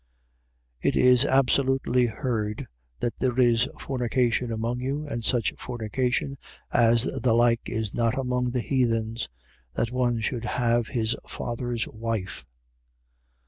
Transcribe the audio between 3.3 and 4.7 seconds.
is fornication